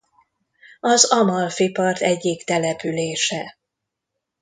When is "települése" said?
2.43-3.57